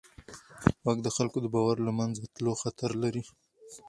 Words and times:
واک 0.85 0.99
د 1.03 1.07
خلکو 1.17 1.37
د 1.41 1.45
باور 1.55 1.77
له 1.87 1.91
منځه 1.99 2.21
تلو 2.35 2.53
خطر 2.61 2.91
لري. 3.03 3.23